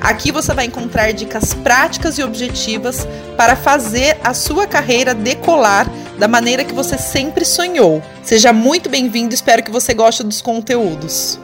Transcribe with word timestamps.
Aqui 0.00 0.30
você 0.30 0.52
vai 0.54 0.66
encontrar 0.66 1.12
dicas 1.12 1.54
práticas 1.54 2.18
e 2.18 2.22
objetivas 2.22 3.06
para 3.36 3.56
fazer 3.56 4.18
a 4.22 4.34
sua 4.34 4.66
carreira 4.66 5.14
decolar 5.14 5.86
da 6.18 6.28
maneira 6.28 6.64
que 6.64 6.72
você 6.72 6.96
sempre 6.98 7.44
sonhou. 7.44 8.02
Seja 8.22 8.52
muito 8.52 8.88
bem-vindo, 8.88 9.34
espero 9.34 9.62
que 9.62 9.70
você 9.70 9.94
goste 9.94 10.22
dos 10.22 10.40
conteúdos. 10.40 11.40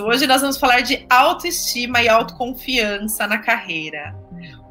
Hoje 0.00 0.26
nós 0.26 0.40
vamos 0.40 0.58
falar 0.58 0.82
de 0.82 1.04
autoestima 1.08 2.02
e 2.02 2.08
autoconfiança 2.08 3.26
na 3.26 3.38
carreira. 3.38 4.14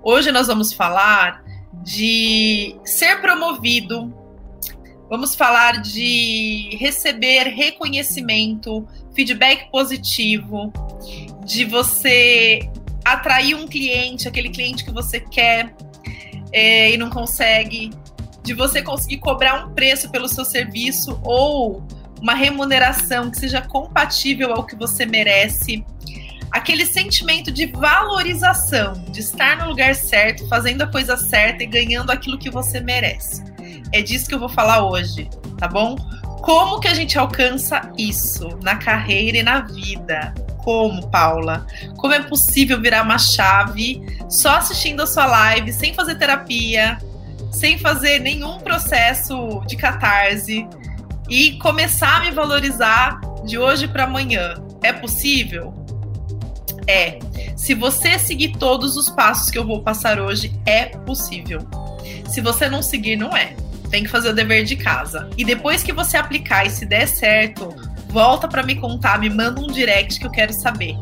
Hoje 0.02 0.32
nós 0.32 0.48
vamos 0.48 0.72
falar 0.72 1.44
de 1.84 2.76
ser 2.86 3.20
promovido, 3.22 4.14
vamos 5.10 5.36
falar 5.36 5.82
de 5.82 6.78
receber 6.80 7.48
reconhecimento, 7.50 8.88
feedback 9.16 9.70
positivo, 9.72 10.72
de 11.46 11.64
você 11.66 12.60
atrair 13.04 13.56
um 13.56 13.68
cliente, 13.68 14.28
aquele 14.28 14.50
cliente 14.50 14.84
que 14.84 14.92
você 14.92 15.20
quer 15.20 15.74
é, 16.52 16.92
e 16.92 16.98
não 16.98 17.10
consegue, 17.10 17.92
de 18.44 18.54
você 18.54 18.82
conseguir 18.82 19.18
cobrar 19.18 19.66
um 19.66 19.74
preço 19.74 20.10
pelo 20.10 20.28
seu 20.28 20.44
serviço 20.44 21.20
ou 21.24 21.86
uma 22.22 22.34
remuneração 22.34 23.30
que 23.30 23.38
seja 23.38 23.62
compatível 23.62 24.54
ao 24.54 24.66
que 24.66 24.76
você 24.76 25.06
merece. 25.06 25.86
Aquele 26.52 26.86
sentimento 26.86 27.52
de 27.52 27.66
valorização, 27.66 28.94
de 29.10 29.20
estar 29.20 29.58
no 29.58 29.70
lugar 29.70 29.94
certo, 29.94 30.48
fazendo 30.48 30.82
a 30.82 30.88
coisa 30.88 31.18
certa 31.18 31.64
e 31.64 31.66
ganhando 31.66 32.12
aquilo 32.12 32.38
que 32.38 32.50
você 32.50 32.80
merece. 32.80 33.44
É 33.92 34.02
disso 34.02 34.28
que 34.28 34.34
eu 34.34 34.40
vou 34.40 34.50
falar 34.50 34.90
hoje, 34.90 35.30
tá 35.58 35.68
bom? 35.68 35.96
Como 36.46 36.80
que 36.80 36.88
a 36.88 36.94
gente 36.94 37.18
alcança 37.18 37.92
isso 37.98 38.48
na 38.62 38.76
carreira 38.76 39.40
e 39.40 39.42
na 39.42 39.62
vida? 39.62 40.32
Como, 40.60 41.08
Paula? 41.10 41.66
Como 41.98 42.14
é 42.14 42.22
possível 42.22 42.80
virar 42.80 43.02
uma 43.02 43.18
chave 43.18 44.00
só 44.30 44.58
assistindo 44.58 45.02
a 45.02 45.08
sua 45.08 45.26
live, 45.26 45.74
sem 45.74 45.96
fazer 45.96 46.14
terapia, 46.20 47.00
sem 47.52 47.80
fazer 47.80 48.20
nenhum 48.20 48.60
processo 48.60 49.60
de 49.66 49.76
catarse 49.76 50.68
e 51.28 51.54
começar 51.54 52.18
a 52.18 52.20
me 52.20 52.30
valorizar 52.30 53.20
de 53.44 53.58
hoje 53.58 53.88
para 53.88 54.04
amanhã? 54.04 54.54
É 54.84 54.94
possível? 54.94 55.74
É. 56.86 57.18
Se 57.58 57.74
você 57.74 58.20
seguir 58.20 58.50
todos 58.50 58.96
os 58.98 59.10
passos 59.10 59.50
que 59.50 59.58
eu 59.58 59.66
vou 59.66 59.82
passar 59.82 60.20
hoje, 60.20 60.54
é 60.64 60.86
possível. 60.86 61.68
Se 62.30 62.40
você 62.40 62.70
não 62.70 62.84
seguir, 62.84 63.16
não 63.16 63.36
é. 63.36 63.56
Tem 63.96 64.04
que 64.04 64.10
fazer 64.10 64.32
o 64.32 64.34
dever 64.34 64.66
de 64.66 64.76
casa. 64.76 65.30
E 65.38 65.46
depois 65.46 65.82
que 65.82 65.94
você 65.94 66.18
aplicar 66.18 66.66
e 66.66 66.70
se 66.70 66.86
der 66.86 67.08
certo, 67.08 67.74
volta 68.10 68.46
para 68.46 68.62
me 68.62 68.76
contar, 68.76 69.18
me 69.18 69.30
manda 69.30 69.62
um 69.62 69.68
direct 69.68 70.20
que 70.20 70.28
eu 70.28 70.30
quero 70.30 70.52
saber. 70.52 70.98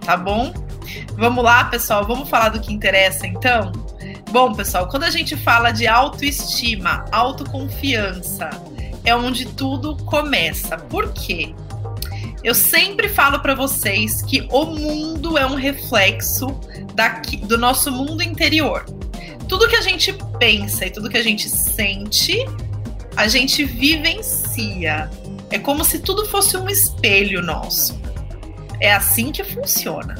Tá 0.00 0.16
bom? 0.16 0.50
Vamos 1.12 1.44
lá, 1.44 1.64
pessoal, 1.64 2.06
vamos 2.06 2.30
falar 2.30 2.48
do 2.48 2.58
que 2.58 2.72
interessa 2.72 3.26
então? 3.26 3.70
Bom, 4.30 4.54
pessoal, 4.54 4.88
quando 4.88 5.02
a 5.02 5.10
gente 5.10 5.36
fala 5.36 5.72
de 5.72 5.86
autoestima, 5.86 7.04
autoconfiança, 7.12 8.48
é 9.04 9.14
onde 9.14 9.44
tudo 9.44 9.94
começa. 10.04 10.78
Por 10.78 11.12
quê? 11.12 11.54
Eu 12.42 12.54
sempre 12.54 13.10
falo 13.10 13.40
para 13.40 13.54
vocês 13.54 14.22
que 14.22 14.48
o 14.50 14.64
mundo 14.64 15.36
é 15.36 15.44
um 15.44 15.54
reflexo 15.54 16.46
daqui, 16.94 17.36
do 17.36 17.58
nosso 17.58 17.92
mundo 17.92 18.22
interior. 18.22 18.86
Tudo 19.48 19.68
que 19.68 19.76
a 19.76 19.80
gente 19.80 20.12
pensa 20.38 20.86
e 20.86 20.90
tudo 20.90 21.08
que 21.08 21.16
a 21.16 21.22
gente 21.22 21.48
sente, 21.48 22.44
a 23.16 23.28
gente 23.28 23.64
vivencia. 23.64 25.10
É 25.50 25.58
como 25.58 25.84
se 25.84 26.00
tudo 26.00 26.26
fosse 26.26 26.56
um 26.56 26.68
espelho 26.68 27.42
nosso. 27.42 28.00
É 28.80 28.92
assim 28.92 29.32
que 29.32 29.42
funciona. 29.44 30.16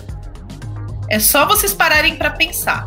É 1.08 1.18
só 1.18 1.46
vocês 1.46 1.72
pararem 1.72 2.16
para 2.16 2.30
pensar. 2.30 2.86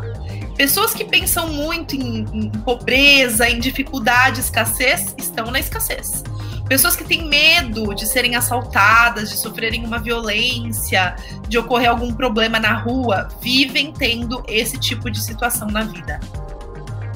Pessoas 0.56 0.92
que 0.92 1.04
pensam 1.04 1.48
muito 1.48 1.94
em, 1.96 2.26
em, 2.34 2.50
pobreza, 2.50 3.48
em 3.48 3.58
dificuldade, 3.58 4.40
escassez, 4.40 5.14
estão 5.16 5.50
na 5.50 5.58
escassez. 5.58 6.22
Pessoas 6.70 6.94
que 6.94 7.02
têm 7.02 7.26
medo 7.26 7.92
de 7.96 8.06
serem 8.06 8.36
assaltadas, 8.36 9.28
de 9.28 9.36
sofrerem 9.36 9.84
uma 9.84 9.98
violência, 9.98 11.16
de 11.48 11.58
ocorrer 11.58 11.90
algum 11.90 12.14
problema 12.14 12.60
na 12.60 12.74
rua, 12.74 13.26
vivem 13.42 13.92
tendo 13.92 14.44
esse 14.46 14.78
tipo 14.78 15.10
de 15.10 15.20
situação 15.20 15.66
na 15.66 15.82
vida. 15.82 16.20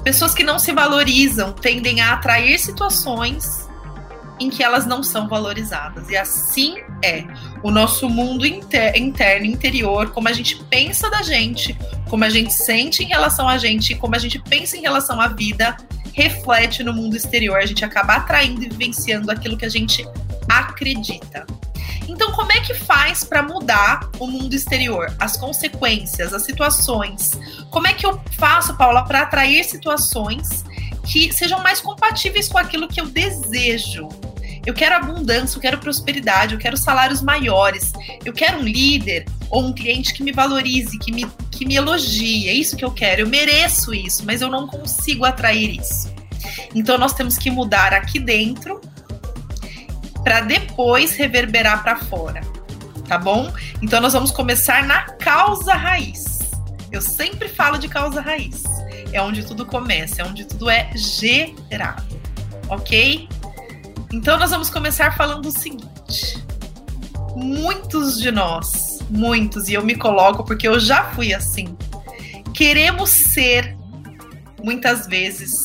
Pessoas 0.02 0.34
que 0.34 0.42
não 0.42 0.58
se 0.58 0.72
valorizam 0.72 1.52
tendem 1.52 2.00
a 2.00 2.14
atrair 2.14 2.58
situações 2.58 3.68
em 4.40 4.50
que 4.50 4.60
elas 4.60 4.86
não 4.86 5.04
são 5.04 5.28
valorizadas. 5.28 6.08
E 6.08 6.16
assim 6.16 6.74
é 7.00 7.22
o 7.62 7.70
nosso 7.70 8.08
mundo 8.08 8.44
inter 8.44 8.96
interno, 8.96 9.46
interior, 9.46 10.10
como 10.10 10.26
a 10.26 10.32
gente 10.32 10.56
pensa 10.64 11.08
da 11.08 11.22
gente, 11.22 11.78
como 12.10 12.24
a 12.24 12.28
gente 12.28 12.52
sente 12.52 13.04
em 13.04 13.06
relação 13.06 13.48
a 13.48 13.56
gente, 13.56 13.94
como 13.94 14.16
a 14.16 14.18
gente 14.18 14.40
pensa 14.40 14.76
em 14.76 14.80
relação 14.80 15.20
à 15.20 15.28
vida, 15.28 15.76
reflete 16.14 16.82
no 16.82 16.94
mundo 16.94 17.16
exterior. 17.16 17.58
A 17.58 17.66
gente 17.66 17.84
acaba 17.84 18.14
atraindo 18.14 18.64
e 18.64 18.68
vivenciando 18.68 19.30
aquilo 19.30 19.56
que 19.56 19.64
a 19.64 19.68
gente 19.68 20.06
acredita. 20.48 21.44
Então, 22.08 22.32
como 22.32 22.52
é 22.52 22.60
que 22.60 22.74
faz 22.74 23.24
para 23.24 23.42
mudar 23.42 24.08
o 24.18 24.26
mundo 24.26 24.54
exterior? 24.54 25.14
As 25.18 25.36
consequências, 25.36 26.32
as 26.32 26.42
situações. 26.42 27.32
Como 27.70 27.86
é 27.86 27.92
que 27.92 28.06
eu 28.06 28.20
faço, 28.38 28.76
Paula, 28.76 29.04
para 29.04 29.22
atrair 29.22 29.64
situações 29.64 30.64
que 31.04 31.32
sejam 31.32 31.62
mais 31.62 31.80
compatíveis 31.80 32.48
com 32.48 32.58
aquilo 32.58 32.88
que 32.88 33.00
eu 33.00 33.06
desejo. 33.06 34.08
Eu 34.66 34.72
quero 34.74 34.94
abundância, 34.96 35.56
eu 35.56 35.60
quero 35.60 35.78
prosperidade, 35.78 36.54
eu 36.54 36.58
quero 36.58 36.76
salários 36.76 37.20
maiores, 37.20 37.92
eu 38.24 38.32
quero 38.32 38.58
um 38.58 38.62
líder 38.62 39.26
ou 39.50 39.64
um 39.64 39.72
cliente 39.72 40.14
que 40.14 40.22
me 40.22 40.32
valorize, 40.32 40.98
que 40.98 41.12
me, 41.12 41.26
que 41.50 41.66
me 41.66 41.76
elogie. 41.76 42.48
É 42.48 42.52
isso 42.52 42.76
que 42.76 42.84
eu 42.84 42.90
quero, 42.90 43.22
eu 43.22 43.28
mereço 43.28 43.94
isso, 43.94 44.24
mas 44.24 44.40
eu 44.40 44.50
não 44.50 44.66
consigo 44.66 45.24
atrair 45.24 45.80
isso. 45.80 46.12
Então 46.74 46.98
nós 46.98 47.12
temos 47.12 47.36
que 47.36 47.50
mudar 47.50 47.92
aqui 47.92 48.18
dentro 48.18 48.80
para 50.22 50.40
depois 50.40 51.14
reverberar 51.14 51.82
para 51.82 51.96
fora, 51.96 52.40
tá 53.06 53.18
bom? 53.18 53.52
Então 53.82 54.00
nós 54.00 54.12
vamos 54.12 54.30
começar 54.30 54.82
na 54.84 55.02
causa 55.02 55.74
raiz. 55.74 56.38
Eu 56.90 57.02
sempre 57.02 57.48
falo 57.48 57.76
de 57.76 57.88
causa 57.88 58.20
raiz 58.20 58.62
é 59.14 59.22
onde 59.22 59.44
tudo 59.44 59.64
começa, 59.64 60.20
é 60.20 60.24
onde 60.24 60.44
tudo 60.44 60.68
é 60.68 60.90
gerado, 60.96 62.20
ok? 62.68 63.28
Então 64.14 64.38
nós 64.38 64.50
vamos 64.50 64.70
começar 64.70 65.16
falando 65.16 65.46
o 65.46 65.50
seguinte: 65.50 66.38
muitos 67.34 68.20
de 68.20 68.30
nós, 68.30 69.00
muitos, 69.10 69.68
e 69.68 69.74
eu 69.74 69.84
me 69.84 69.96
coloco 69.96 70.44
porque 70.44 70.68
eu 70.68 70.78
já 70.78 71.02
fui 71.10 71.34
assim, 71.34 71.76
queremos 72.54 73.10
ser, 73.10 73.76
muitas 74.62 75.08
vezes, 75.08 75.60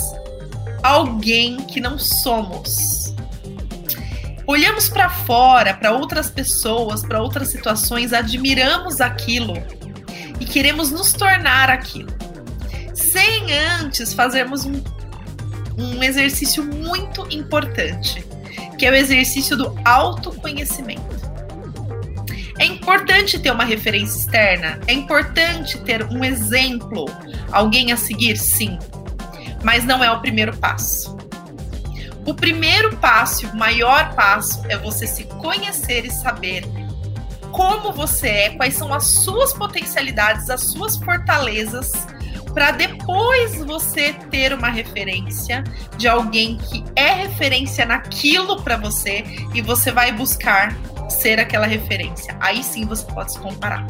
alguém 0.81 1.57
que 1.57 1.79
não 1.79 1.99
somos. 1.99 3.13
Olhamos 4.47 4.89
para 4.89 5.11
fora, 5.11 5.75
para 5.75 5.91
outras 5.91 6.31
pessoas, 6.31 7.05
para 7.05 7.21
outras 7.21 7.49
situações, 7.49 8.13
admiramos 8.13 8.99
aquilo 8.99 9.53
e 10.39 10.45
queremos 10.45 10.89
nos 10.89 11.13
tornar 11.13 11.69
aquilo. 11.69 12.09
Sem 12.95 13.53
antes 13.53 14.11
fazermos 14.11 14.65
um, 14.65 14.81
um 15.77 16.01
exercício 16.01 16.63
muito 16.63 17.27
importante, 17.29 18.27
que 18.79 18.85
é 18.85 18.91
o 18.91 18.95
exercício 18.95 19.57
do 19.57 19.77
autoconhecimento. 19.83 21.19
É 22.57 22.65
importante 22.65 23.37
ter 23.37 23.51
uma 23.51 23.65
referência 23.65 24.17
externa, 24.19 24.79
é 24.87 24.93
importante 24.93 25.77
ter 25.79 26.03
um 26.05 26.23
exemplo, 26.23 27.05
alguém 27.51 27.91
a 27.91 27.97
seguir, 27.97 28.37
sim, 28.37 28.79
mas 29.63 29.85
não 29.85 30.03
é 30.03 30.09
o 30.09 30.19
primeiro 30.21 30.55
passo. 30.57 31.17
O 32.25 32.33
primeiro 32.33 32.95
passo, 32.97 33.47
o 33.47 33.57
maior 33.57 34.13
passo, 34.13 34.61
é 34.69 34.77
você 34.77 35.07
se 35.07 35.23
conhecer 35.23 36.05
e 36.05 36.11
saber 36.11 36.63
como 37.51 37.91
você 37.91 38.27
é, 38.27 38.49
quais 38.51 38.75
são 38.75 38.93
as 38.93 39.05
suas 39.05 39.53
potencialidades, 39.53 40.49
as 40.49 40.61
suas 40.61 40.95
fortalezas 40.97 41.91
para 42.59 42.71
depois 42.71 43.57
você 43.59 44.11
ter 44.11 44.51
uma 44.51 44.67
referência 44.67 45.63
de 45.95 46.09
alguém 46.09 46.57
que 46.57 46.83
é 46.93 47.13
referência 47.13 47.85
naquilo 47.85 48.61
para 48.61 48.75
você 48.75 49.23
e 49.53 49.61
você 49.61 49.93
vai 49.93 50.11
buscar 50.11 50.75
ser 51.09 51.39
aquela 51.39 51.65
referência. 51.65 52.35
Aí 52.37 52.61
sim 52.61 52.85
você 52.85 53.05
pode 53.13 53.31
se 53.31 53.39
comparar. 53.39 53.87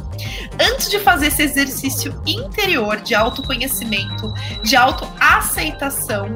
Antes 0.62 0.88
de 0.88 1.00
fazer 1.00 1.30
esse 1.30 1.42
exercício 1.42 2.22
interior 2.28 2.98
de 2.98 3.16
autoconhecimento, 3.16 4.32
de 4.62 4.76
autoaceitação, 4.76 6.32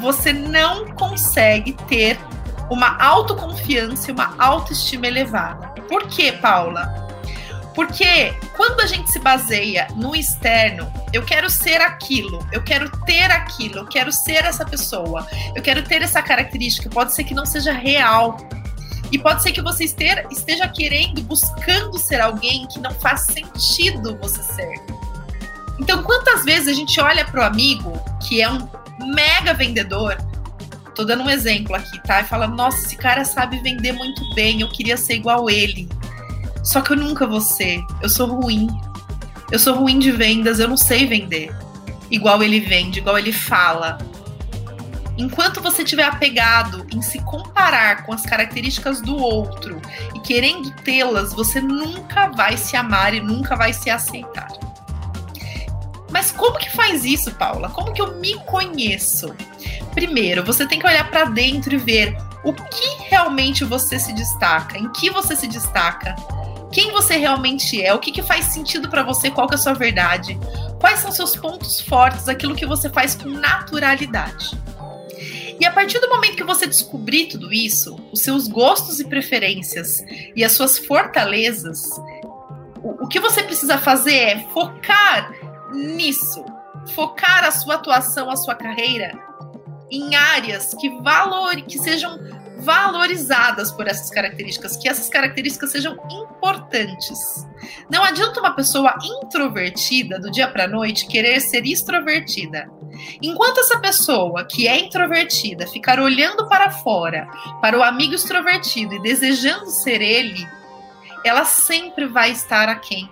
você 0.00 0.32
não 0.32 0.86
consegue 0.96 1.74
ter 1.86 2.18
uma 2.68 3.00
autoconfiança 3.00 4.10
e 4.10 4.12
uma 4.12 4.34
autoestima 4.36 5.06
elevada. 5.06 5.68
Por 5.82 6.08
quê, 6.08 6.32
Paula? 6.32 7.05
Porque 7.76 8.34
quando 8.56 8.80
a 8.80 8.86
gente 8.86 9.12
se 9.12 9.18
baseia 9.18 9.86
no 9.94 10.16
externo, 10.16 10.90
eu 11.12 11.22
quero 11.22 11.50
ser 11.50 11.78
aquilo, 11.82 12.44
eu 12.50 12.64
quero 12.64 12.90
ter 13.04 13.30
aquilo, 13.30 13.80
eu 13.80 13.86
quero 13.86 14.10
ser 14.10 14.46
essa 14.46 14.64
pessoa, 14.64 15.26
eu 15.54 15.62
quero 15.62 15.82
ter 15.82 16.00
essa 16.00 16.22
característica, 16.22 16.88
pode 16.88 17.14
ser 17.14 17.24
que 17.24 17.34
não 17.34 17.44
seja 17.44 17.72
real. 17.72 18.38
E 19.12 19.18
pode 19.18 19.42
ser 19.42 19.52
que 19.52 19.60
você 19.60 19.84
esteja 19.84 20.66
querendo, 20.68 21.22
buscando 21.22 21.96
ser 21.98 22.20
alguém 22.20 22.66
que 22.66 22.80
não 22.80 22.90
faz 22.90 23.26
sentido 23.26 24.18
você 24.20 24.42
ser. 24.42 24.80
Então, 25.78 26.02
quantas 26.02 26.44
vezes 26.44 26.68
a 26.68 26.72
gente 26.72 26.98
olha 26.98 27.24
para 27.24 27.42
o 27.42 27.44
amigo, 27.44 27.92
que 28.26 28.40
é 28.40 28.50
um 28.50 28.66
mega 29.14 29.52
vendedor, 29.54 30.16
tô 30.94 31.04
dando 31.04 31.22
um 31.22 31.30
exemplo 31.30 31.76
aqui, 31.76 32.02
tá? 32.02 32.22
E 32.22 32.24
fala: 32.24 32.48
nossa, 32.48 32.78
esse 32.86 32.96
cara 32.96 33.24
sabe 33.24 33.60
vender 33.60 33.92
muito 33.92 34.34
bem, 34.34 34.62
eu 34.62 34.68
queria 34.70 34.96
ser 34.96 35.14
igual 35.14 35.48
ele. 35.48 35.88
Só 36.66 36.80
que 36.80 36.92
eu 36.92 36.96
nunca 36.96 37.26
vou 37.26 37.40
ser. 37.40 37.80
Eu 38.02 38.08
sou 38.08 38.26
ruim. 38.26 38.66
Eu 39.52 39.58
sou 39.58 39.76
ruim 39.76 40.00
de 40.00 40.10
vendas, 40.10 40.58
eu 40.58 40.68
não 40.68 40.76
sei 40.76 41.06
vender. 41.06 41.54
Igual 42.10 42.42
ele 42.42 42.58
vende, 42.58 42.98
igual 42.98 43.16
ele 43.16 43.32
fala. 43.32 43.98
Enquanto 45.16 45.62
você 45.62 45.82
estiver 45.82 46.04
apegado 46.04 46.84
em 46.92 47.00
se 47.00 47.20
comparar 47.20 48.04
com 48.04 48.12
as 48.12 48.26
características 48.26 49.00
do 49.00 49.16
outro 49.16 49.80
e 50.14 50.18
querendo 50.20 50.70
tê-las, 50.82 51.32
você 51.32 51.60
nunca 51.60 52.28
vai 52.32 52.56
se 52.56 52.76
amar 52.76 53.14
e 53.14 53.20
nunca 53.20 53.54
vai 53.54 53.72
se 53.72 53.88
aceitar. 53.88 54.48
Mas 56.10 56.32
como 56.32 56.58
que 56.58 56.70
faz 56.70 57.04
isso, 57.04 57.32
Paula? 57.32 57.70
Como 57.70 57.92
que 57.92 58.02
eu 58.02 58.16
me 58.18 58.34
conheço? 58.40 59.34
Primeiro, 59.94 60.44
você 60.44 60.66
tem 60.66 60.78
que 60.78 60.86
olhar 60.86 61.08
para 61.08 61.26
dentro 61.26 61.74
e 61.74 61.78
ver 61.78 62.16
o 62.44 62.52
que 62.52 63.04
realmente 63.08 63.64
você 63.64 63.98
se 63.98 64.12
destaca, 64.12 64.76
em 64.78 64.90
que 64.92 65.10
você 65.10 65.34
se 65.34 65.46
destaca, 65.46 66.14
quem 66.76 66.92
você 66.92 67.16
realmente 67.16 67.82
é, 67.82 67.94
o 67.94 67.98
que, 67.98 68.12
que 68.12 68.22
faz 68.22 68.44
sentido 68.44 68.90
para 68.90 69.02
você, 69.02 69.30
qual 69.30 69.48
que 69.48 69.54
é 69.54 69.56
a 69.56 69.58
sua 69.58 69.72
verdade, 69.72 70.38
quais 70.78 70.98
são 70.98 71.10
seus 71.10 71.34
pontos 71.34 71.80
fortes, 71.80 72.28
aquilo 72.28 72.54
que 72.54 72.66
você 72.66 72.90
faz 72.90 73.14
com 73.14 73.30
naturalidade. 73.30 74.50
E 75.58 75.64
a 75.64 75.72
partir 75.72 75.98
do 76.00 76.10
momento 76.10 76.36
que 76.36 76.44
você 76.44 76.66
descobrir 76.66 77.28
tudo 77.28 77.50
isso, 77.50 77.98
os 78.12 78.20
seus 78.20 78.46
gostos 78.46 79.00
e 79.00 79.06
preferências 79.06 80.04
e 80.36 80.44
as 80.44 80.52
suas 80.52 80.76
fortalezas, 80.76 81.80
o, 82.82 83.04
o 83.04 83.08
que 83.08 83.20
você 83.20 83.42
precisa 83.42 83.78
fazer 83.78 84.14
é 84.14 84.46
focar 84.52 85.32
nisso, 85.72 86.44
focar 86.94 87.42
a 87.44 87.52
sua 87.52 87.76
atuação, 87.76 88.30
a 88.30 88.36
sua 88.36 88.54
carreira 88.54 89.18
em 89.90 90.14
áreas 90.14 90.74
que 90.74 90.90
valor, 91.00 91.56
que 91.62 91.78
sejam 91.78 92.18
valorizadas 92.66 93.70
por 93.70 93.86
essas 93.86 94.10
características, 94.10 94.76
que 94.76 94.88
essas 94.88 95.08
características 95.08 95.70
sejam 95.70 95.96
importantes. 96.10 97.16
Não 97.88 98.02
adianta 98.02 98.40
uma 98.40 98.56
pessoa 98.56 98.92
introvertida 99.02 100.18
do 100.18 100.30
dia 100.30 100.48
para 100.48 100.66
noite 100.66 101.06
querer 101.06 101.40
ser 101.40 101.64
extrovertida. 101.64 102.68
Enquanto 103.22 103.60
essa 103.60 103.78
pessoa 103.78 104.44
que 104.44 104.66
é 104.66 104.80
introvertida 104.80 105.68
ficar 105.68 106.00
olhando 106.00 106.48
para 106.48 106.70
fora, 106.70 107.28
para 107.62 107.78
o 107.78 107.84
amigo 107.84 108.14
extrovertido 108.14 108.94
e 108.94 109.02
desejando 109.02 109.70
ser 109.70 110.02
ele, 110.02 110.44
ela 111.24 111.44
sempre 111.44 112.06
vai 112.06 112.32
estar 112.32 112.68
aquém. 112.68 113.08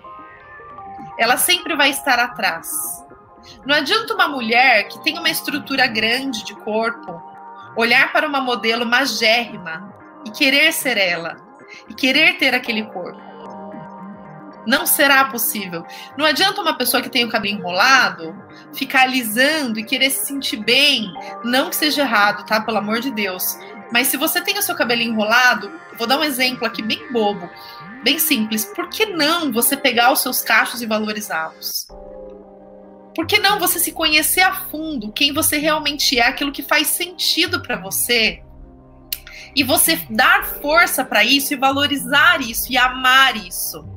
Ela 1.17 1.37
sempre 1.37 1.77
vai 1.77 1.91
estar 1.91 2.19
atrás. 2.19 2.69
Não 3.65 3.73
adianta 3.73 4.13
uma 4.13 4.27
mulher 4.27 4.89
que 4.89 5.01
tem 5.01 5.17
uma 5.17 5.29
estrutura 5.29 5.87
grande 5.87 6.43
de 6.43 6.53
corpo 6.55 7.34
olhar 7.75 8.11
para 8.11 8.27
uma 8.27 8.41
modelo 8.41 8.85
magérrima 8.85 9.93
e 10.25 10.31
querer 10.31 10.71
ser 10.71 10.97
ela, 10.97 11.37
e 11.89 11.93
querer 11.93 12.37
ter 12.37 12.53
aquele 12.53 12.83
corpo. 12.83 13.25
Não 14.65 14.85
será 14.87 15.25
possível. 15.25 15.85
Não 16.17 16.25
adianta 16.25 16.61
uma 16.61 16.75
pessoa 16.75 17.01
que 17.01 17.09
tem 17.09 17.23
o 17.23 17.29
cabelo 17.29 17.59
enrolado 17.59 18.35
ficar 18.73 19.03
alisando 19.03 19.79
e 19.79 19.83
querer 19.83 20.09
se 20.09 20.25
sentir 20.25 20.57
bem. 20.57 21.13
Não 21.43 21.69
que 21.69 21.75
seja 21.75 22.01
errado, 22.01 22.45
tá? 22.45 22.59
Pelo 22.59 22.79
amor 22.79 22.99
de 22.99 23.11
Deus. 23.11 23.57
Mas 23.91 24.07
se 24.07 24.17
você 24.17 24.41
tem 24.41 24.57
o 24.57 24.63
seu 24.63 24.75
cabelo 24.75 25.01
enrolado, 25.01 25.71
vou 25.97 26.07
dar 26.07 26.17
um 26.17 26.23
exemplo 26.23 26.65
aqui 26.65 26.81
bem 26.81 27.11
bobo, 27.11 27.47
bem 28.03 28.17
simples. 28.17 28.65
Por 28.65 28.89
que 28.89 29.05
não 29.05 29.51
você 29.51 29.77
pegar 29.77 30.11
os 30.11 30.21
seus 30.21 30.41
cachos 30.41 30.81
e 30.81 30.87
valorizá-los? 30.87 31.87
Por 33.15 33.25
que 33.25 33.39
não 33.39 33.57
você 33.57 33.79
se 33.79 33.93
conhecer 33.93 34.41
a 34.41 34.53
fundo, 34.53 35.11
quem 35.11 35.31
você 35.31 35.57
realmente 35.57 36.19
é, 36.19 36.27
aquilo 36.27 36.51
que 36.51 36.61
faz 36.61 36.87
sentido 36.87 37.61
para 37.61 37.77
você? 37.77 38.43
E 39.55 39.63
você 39.63 39.95
dar 40.09 40.43
força 40.45 41.03
para 41.05 41.23
isso 41.23 41.53
e 41.53 41.57
valorizar 41.57 42.41
isso 42.41 42.69
e 42.71 42.77
amar 42.77 43.37
isso. 43.37 43.87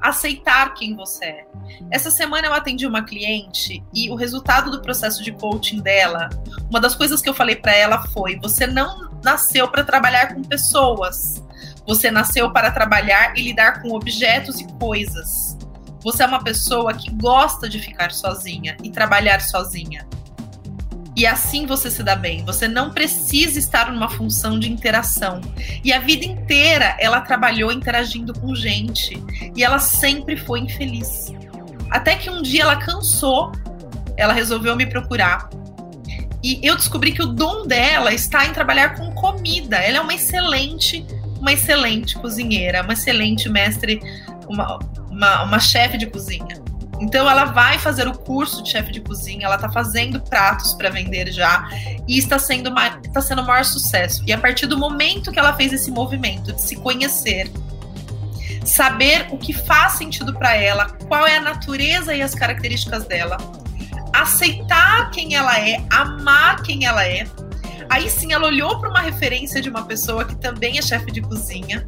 Aceitar 0.00 0.72
quem 0.72 0.96
você 0.96 1.24
é. 1.26 1.46
Essa 1.90 2.10
semana 2.10 2.46
eu 2.46 2.54
atendi 2.54 2.86
uma 2.86 3.04
cliente 3.04 3.84
e 3.92 4.10
o 4.10 4.14
resultado 4.14 4.70
do 4.70 4.80
processo 4.80 5.22
de 5.22 5.30
coaching 5.32 5.80
dela, 5.80 6.30
uma 6.70 6.80
das 6.80 6.94
coisas 6.94 7.20
que 7.20 7.28
eu 7.28 7.34
falei 7.34 7.56
para 7.56 7.76
ela 7.76 8.06
foi: 8.08 8.38
você 8.40 8.66
não 8.66 9.12
nasceu 9.22 9.68
para 9.68 9.84
trabalhar 9.84 10.34
com 10.34 10.42
pessoas. 10.42 11.42
Você 11.86 12.10
nasceu 12.10 12.50
para 12.50 12.70
trabalhar 12.70 13.36
e 13.36 13.42
lidar 13.42 13.82
com 13.82 13.92
objetos 13.92 14.60
e 14.60 14.66
coisas. 14.78 15.58
Você 16.02 16.22
é 16.22 16.26
uma 16.26 16.42
pessoa 16.42 16.94
que 16.94 17.10
gosta 17.10 17.68
de 17.68 17.78
ficar 17.78 18.12
sozinha 18.12 18.76
e 18.82 18.90
trabalhar 18.90 19.40
sozinha. 19.40 20.06
E 21.14 21.26
assim 21.26 21.66
você 21.66 21.90
se 21.90 22.02
dá 22.02 22.16
bem. 22.16 22.44
Você 22.44 22.66
não 22.66 22.90
precisa 22.90 23.58
estar 23.58 23.92
numa 23.92 24.08
função 24.08 24.58
de 24.58 24.70
interação. 24.70 25.40
E 25.84 25.92
a 25.92 26.00
vida 26.00 26.24
inteira 26.24 26.96
ela 26.98 27.20
trabalhou 27.20 27.70
interagindo 27.70 28.32
com 28.32 28.54
gente. 28.54 29.22
E 29.54 29.62
ela 29.62 29.78
sempre 29.78 30.36
foi 30.36 30.60
infeliz. 30.60 31.32
Até 31.90 32.16
que 32.16 32.30
um 32.30 32.40
dia 32.40 32.62
ela 32.62 32.76
cansou, 32.76 33.52
ela 34.16 34.32
resolveu 34.32 34.74
me 34.74 34.86
procurar. 34.86 35.50
E 36.42 36.58
eu 36.62 36.74
descobri 36.74 37.12
que 37.12 37.22
o 37.22 37.26
dom 37.26 37.66
dela 37.66 38.12
está 38.12 38.46
em 38.46 38.52
trabalhar 38.52 38.96
com 38.96 39.12
comida. 39.12 39.76
Ela 39.76 39.98
é 39.98 40.00
uma 40.00 40.14
excelente, 40.14 41.06
uma 41.38 41.52
excelente 41.52 42.18
cozinheira, 42.18 42.82
uma 42.82 42.94
excelente 42.94 43.48
mestre, 43.48 44.00
uma, 44.48 44.78
uma, 45.12 45.42
uma 45.42 45.60
chefe 45.60 45.98
de 45.98 46.06
cozinha. 46.06 46.60
Então 47.00 47.28
ela 47.28 47.46
vai 47.46 47.78
fazer 47.78 48.06
o 48.06 48.16
curso 48.16 48.62
de 48.62 48.70
chefe 48.70 48.92
de 48.92 49.00
cozinha, 49.00 49.46
ela 49.46 49.56
está 49.56 49.68
fazendo 49.68 50.20
pratos 50.20 50.72
para 50.74 50.88
vender 50.88 51.32
já 51.32 51.68
e 52.06 52.16
está 52.16 52.38
sendo 52.38 52.70
uma, 52.70 53.00
está 53.04 53.20
sendo 53.20 53.42
o 53.42 53.46
maior 53.46 53.64
sucesso. 53.64 54.22
E 54.26 54.32
a 54.32 54.38
partir 54.38 54.66
do 54.66 54.78
momento 54.78 55.32
que 55.32 55.38
ela 55.38 55.52
fez 55.54 55.72
esse 55.72 55.90
movimento 55.90 56.52
de 56.52 56.62
se 56.62 56.76
conhecer, 56.76 57.50
saber 58.64 59.26
o 59.30 59.38
que 59.38 59.52
faz 59.52 59.94
sentido 59.94 60.32
para 60.32 60.54
ela, 60.54 60.86
qual 61.08 61.26
é 61.26 61.38
a 61.38 61.40
natureza 61.40 62.14
e 62.14 62.22
as 62.22 62.34
características 62.34 63.04
dela, 63.04 63.36
aceitar 64.12 65.10
quem 65.10 65.34
ela 65.34 65.58
é, 65.58 65.84
amar 65.90 66.62
quem 66.62 66.84
ela 66.86 67.04
é. 67.04 67.26
Aí 67.90 68.08
sim 68.08 68.32
ela 68.32 68.46
olhou 68.46 68.78
para 68.78 68.88
uma 68.88 69.00
referência 69.00 69.60
de 69.60 69.68
uma 69.68 69.84
pessoa 69.84 70.24
que 70.24 70.36
também 70.36 70.78
é 70.78 70.82
chefe 70.82 71.10
de 71.10 71.20
cozinha 71.20 71.84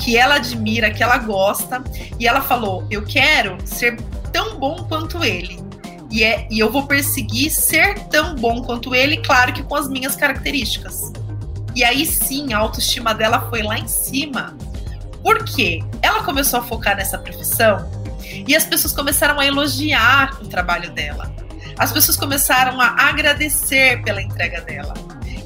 que 0.00 0.16
ela 0.16 0.36
admira, 0.36 0.90
que 0.90 1.02
ela 1.02 1.18
gosta, 1.18 1.82
e 2.18 2.26
ela 2.26 2.40
falou: 2.40 2.86
Eu 2.90 3.04
quero 3.04 3.56
ser 3.64 4.00
tão 4.32 4.58
bom 4.58 4.84
quanto 4.88 5.22
ele. 5.22 5.60
E, 6.10 6.24
é, 6.24 6.48
e 6.50 6.58
eu 6.58 6.72
vou 6.72 6.86
perseguir 6.86 7.50
ser 7.52 7.94
tão 8.08 8.34
bom 8.34 8.62
quanto 8.62 8.94
ele, 8.94 9.18
claro 9.18 9.52
que 9.52 9.62
com 9.62 9.76
as 9.76 9.88
minhas 9.88 10.16
características. 10.16 11.12
E 11.74 11.84
aí 11.84 12.04
sim, 12.04 12.52
a 12.52 12.58
autoestima 12.58 13.14
dela 13.14 13.48
foi 13.48 13.62
lá 13.62 13.78
em 13.78 13.86
cima. 13.86 14.56
Por 15.22 15.44
quê? 15.44 15.84
Ela 16.02 16.24
começou 16.24 16.58
a 16.58 16.62
focar 16.62 16.96
nessa 16.96 17.16
profissão 17.16 17.88
e 18.48 18.56
as 18.56 18.64
pessoas 18.64 18.92
começaram 18.92 19.38
a 19.38 19.46
elogiar 19.46 20.38
o 20.42 20.48
trabalho 20.48 20.90
dela. 20.90 21.32
As 21.78 21.92
pessoas 21.92 22.16
começaram 22.16 22.80
a 22.80 23.08
agradecer 23.08 24.02
pela 24.02 24.20
entrega 24.20 24.60
dela. 24.62 24.94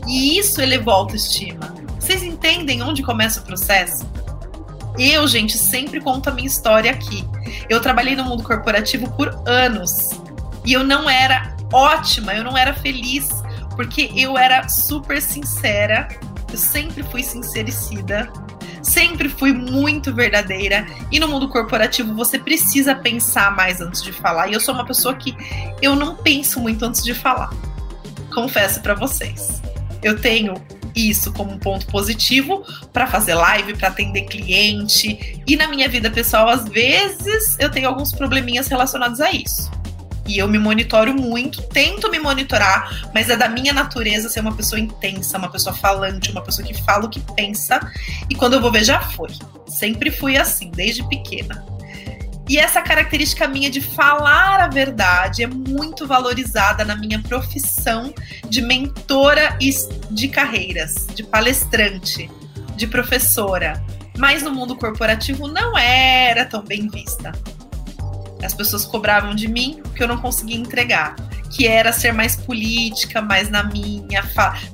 E 0.06 0.38
isso 0.38 0.62
elevou 0.62 0.94
a 0.94 0.96
autoestima. 0.96 1.74
Vocês 2.00 2.22
entendem 2.22 2.82
onde 2.82 3.02
começa 3.02 3.40
o 3.40 3.42
processo? 3.42 4.06
Eu, 4.98 5.26
gente, 5.26 5.58
sempre 5.58 6.00
conto 6.00 6.28
a 6.28 6.32
minha 6.32 6.46
história 6.46 6.90
aqui. 6.90 7.24
Eu 7.68 7.80
trabalhei 7.80 8.14
no 8.14 8.24
mundo 8.24 8.42
corporativo 8.42 9.10
por 9.12 9.42
anos 9.46 10.10
e 10.64 10.72
eu 10.72 10.84
não 10.84 11.10
era 11.10 11.56
ótima, 11.72 12.32
eu 12.34 12.44
não 12.44 12.56
era 12.56 12.72
feliz, 12.72 13.28
porque 13.74 14.12
eu 14.14 14.38
era 14.38 14.68
super 14.68 15.20
sincera, 15.20 16.08
eu 16.50 16.56
sempre 16.56 17.02
fui 17.02 17.22
sincericida, 17.22 18.32
sempre 18.82 19.28
fui 19.28 19.52
muito 19.52 20.14
verdadeira. 20.14 20.86
E 21.10 21.18
no 21.18 21.26
mundo 21.26 21.48
corporativo 21.48 22.14
você 22.14 22.38
precisa 22.38 22.94
pensar 22.94 23.54
mais 23.56 23.80
antes 23.80 24.02
de 24.02 24.12
falar. 24.12 24.48
E 24.48 24.52
eu 24.52 24.60
sou 24.60 24.74
uma 24.74 24.86
pessoa 24.86 25.14
que 25.14 25.36
eu 25.82 25.96
não 25.96 26.14
penso 26.14 26.60
muito 26.60 26.84
antes 26.84 27.02
de 27.02 27.14
falar. 27.14 27.50
Confesso 28.32 28.80
para 28.80 28.94
vocês. 28.94 29.60
Eu 30.02 30.20
tenho 30.20 30.54
isso 30.94 31.32
como 31.32 31.52
um 31.52 31.58
ponto 31.58 31.86
positivo 31.86 32.64
para 32.92 33.06
fazer 33.06 33.34
live, 33.34 33.76
para 33.76 33.88
atender 33.88 34.22
cliente. 34.22 35.42
E 35.46 35.56
na 35.56 35.68
minha 35.68 35.88
vida 35.88 36.10
pessoal, 36.10 36.48
às 36.48 36.68
vezes, 36.68 37.56
eu 37.58 37.70
tenho 37.70 37.88
alguns 37.88 38.12
probleminhas 38.12 38.68
relacionados 38.68 39.20
a 39.20 39.30
isso. 39.30 39.70
E 40.26 40.38
eu 40.38 40.48
me 40.48 40.58
monitoro 40.58 41.12
muito, 41.12 41.60
tento 41.62 42.10
me 42.10 42.18
monitorar, 42.18 43.10
mas 43.12 43.28
é 43.28 43.36
da 43.36 43.48
minha 43.48 43.74
natureza 43.74 44.28
ser 44.30 44.40
uma 44.40 44.54
pessoa 44.54 44.80
intensa, 44.80 45.36
uma 45.36 45.50
pessoa 45.50 45.74
falante, 45.74 46.30
uma 46.30 46.40
pessoa 46.40 46.66
que 46.66 46.72
fala 46.82 47.04
o 47.04 47.10
que 47.10 47.20
pensa. 47.34 47.78
E 48.30 48.34
quando 48.34 48.54
eu 48.54 48.60
vou 48.60 48.72
ver, 48.72 48.84
já 48.84 49.00
foi. 49.00 49.30
Sempre 49.66 50.10
fui 50.10 50.36
assim, 50.36 50.70
desde 50.70 51.06
pequena. 51.08 51.73
E 52.48 52.58
essa 52.58 52.82
característica 52.82 53.48
minha 53.48 53.70
de 53.70 53.80
falar 53.80 54.60
a 54.60 54.68
verdade 54.68 55.42
é 55.42 55.46
muito 55.46 56.06
valorizada 56.06 56.84
na 56.84 56.94
minha 56.94 57.20
profissão 57.22 58.12
de 58.48 58.60
mentora 58.60 59.56
de 60.10 60.28
carreiras, 60.28 61.06
de 61.14 61.22
palestrante, 61.22 62.30
de 62.76 62.86
professora. 62.86 63.82
Mas 64.18 64.42
no 64.42 64.52
mundo 64.52 64.76
corporativo 64.76 65.48
não 65.48 65.76
era 65.76 66.44
tão 66.44 66.62
bem 66.62 66.88
vista. 66.88 67.32
As 68.42 68.52
pessoas 68.52 68.84
cobravam 68.84 69.34
de 69.34 69.48
mim 69.48 69.82
que 69.96 70.02
eu 70.02 70.06
não 70.06 70.18
conseguia 70.18 70.56
entregar, 70.56 71.16
que 71.50 71.66
era 71.66 71.92
ser 71.92 72.12
mais 72.12 72.36
política, 72.36 73.22
mais 73.22 73.48
na 73.48 73.62
minha, 73.62 74.22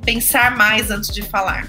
pensar 0.05 0.57
mais 0.57 0.91
antes 0.91 1.15
de 1.15 1.23
falar. 1.23 1.69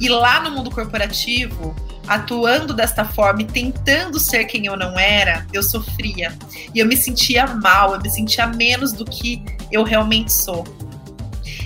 E 0.00 0.08
lá 0.08 0.40
no 0.40 0.50
mundo 0.50 0.72
corporativo, 0.72 1.74
atuando 2.06 2.72
desta 2.72 3.04
forma 3.04 3.42
e 3.42 3.44
tentando 3.44 4.18
ser 4.18 4.44
quem 4.44 4.66
eu 4.66 4.76
não 4.76 4.98
era, 4.98 5.46
eu 5.52 5.62
sofria. 5.62 6.32
E 6.74 6.78
eu 6.78 6.86
me 6.86 6.96
sentia 6.96 7.46
mal, 7.46 7.94
eu 7.94 8.00
me 8.00 8.10
sentia 8.10 8.46
menos 8.46 8.92
do 8.92 9.04
que 9.04 9.42
eu 9.70 9.82
realmente 9.82 10.32
sou. 10.32 10.64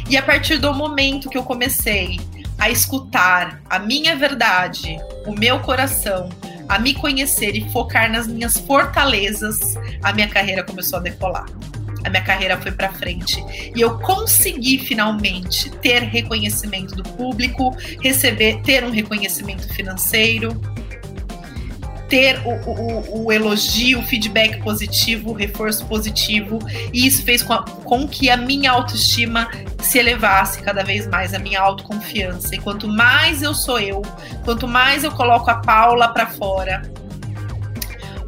E 0.09 0.17
a 0.17 0.23
partir 0.23 0.59
do 0.59 0.73
momento 0.75 1.29
que 1.29 1.39
eu 1.39 1.45
comecei 1.45 2.19
a 2.59 2.69
escutar 2.69 3.61
a 3.69 3.79
minha 3.79 4.17
verdade, 4.17 4.99
o 5.27 5.33
meu 5.33 5.61
coração, 5.61 6.29
a 6.69 6.79
me 6.79 6.95
conhecer 6.95 7.57
e 7.57 7.71
focar 7.71 8.11
nas 8.11 8.27
minhas 8.27 8.57
fortalezas, 8.59 9.77
a 10.03 10.13
minha 10.13 10.29
carreira 10.29 10.63
começou 10.63 10.99
a 10.99 11.03
decolar 11.03 11.47
a 12.05 12.11
minha 12.11 12.23
carreira 12.23 12.57
foi 12.57 12.73
para 12.73 12.91
frente 12.93 13.43
e 13.75 13.81
eu 13.81 13.99
consegui 13.99 14.79
finalmente 14.79 15.71
ter 15.79 16.03
reconhecimento 16.03 16.95
do 16.95 17.03
público, 17.03 17.77
receber, 18.03 18.61
ter 18.63 18.85
um 18.85 18.91
reconhecimento 18.91 19.73
financeiro, 19.75 20.61
ter 22.11 22.41
o, 22.45 22.51
o, 22.51 23.25
o 23.27 23.33
elogio, 23.33 24.01
o 24.01 24.03
feedback 24.03 24.61
positivo, 24.63 25.31
o 25.31 25.33
reforço 25.33 25.87
positivo, 25.87 26.59
e 26.93 27.07
isso 27.07 27.23
fez 27.23 27.41
com, 27.41 27.53
a, 27.53 27.63
com 27.63 28.07
que 28.07 28.29
a 28.29 28.37
minha 28.37 28.73
autoestima 28.73 29.49
se 29.81 29.99
elevasse 29.99 30.61
cada 30.61 30.83
vez 30.83 31.07
mais, 31.07 31.33
a 31.33 31.39
minha 31.39 31.61
autoconfiança. 31.61 32.55
E 32.55 32.59
quanto 32.59 32.89
mais 32.89 33.43
eu 33.43 33.55
sou 33.55 33.79
eu, 33.79 34.03
quanto 34.45 34.67
mais 34.67 35.05
eu 35.05 35.13
coloco 35.13 35.49
a 35.49 35.55
Paula 35.55 36.09
para 36.09 36.27
fora, 36.27 36.83